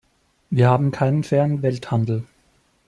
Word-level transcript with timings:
Wir 0.49 0.67
haben 0.67 0.89
keinen 0.89 1.23
fairen 1.23 1.61
Welthandel. 1.61 2.23